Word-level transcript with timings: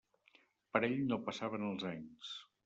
Per 0.77 0.81
ell 0.87 0.95
no 1.11 1.19
passaven 1.27 1.69
els 1.69 1.87
anys. 1.93 2.33